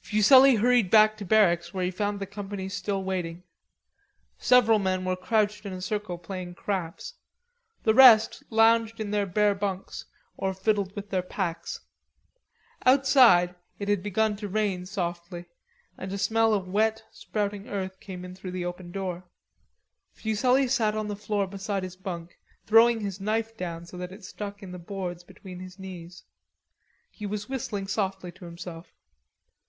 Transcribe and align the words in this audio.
Fuselli 0.00 0.56
hurried 0.56 0.90
back 0.90 1.16
to 1.16 1.24
barracks 1.24 1.72
where 1.72 1.84
he 1.84 1.92
found 1.92 2.18
the 2.18 2.26
company 2.26 2.68
still 2.68 3.04
waiting. 3.04 3.44
Several 4.36 4.80
men 4.80 5.04
were 5.04 5.14
crouched 5.14 5.64
in 5.64 5.72
a 5.72 5.80
circle 5.80 6.18
playing 6.18 6.56
craps. 6.56 7.14
The 7.84 7.94
rest 7.94 8.42
lounged 8.50 8.98
in 8.98 9.12
their 9.12 9.26
bare 9.26 9.54
bunks 9.54 10.04
or 10.36 10.52
fiddled 10.54 10.96
with 10.96 11.10
their 11.10 11.22
packs. 11.22 11.82
Outside 12.84 13.54
it 13.78 13.86
had 13.86 14.02
begun 14.02 14.34
to 14.38 14.48
rain 14.48 14.86
softly, 14.86 15.44
and 15.96 16.12
a 16.12 16.18
smell 16.18 16.52
of 16.52 16.66
wet 16.66 17.04
sprouting 17.12 17.68
earth 17.68 18.00
came 18.00 18.24
in 18.24 18.34
through 18.34 18.50
the 18.50 18.64
open 18.64 18.90
door. 18.90 19.22
Fuselli 20.10 20.66
sat 20.66 20.96
on 20.96 21.06
the 21.06 21.14
floor 21.14 21.46
beside 21.46 21.84
his 21.84 21.94
bunk 21.94 22.36
throwing 22.66 23.02
his 23.02 23.20
knife 23.20 23.56
down 23.56 23.86
so 23.86 23.96
that 23.96 24.10
it 24.10 24.24
stuck 24.24 24.64
in 24.64 24.72
the 24.72 24.80
boards 24.80 25.22
between 25.22 25.60
his 25.60 25.78
knees. 25.78 26.24
He 27.08 27.24
was 27.24 27.48
whistling 27.48 27.86
softly 27.86 28.32
to 28.32 28.46
himself. 28.46 28.92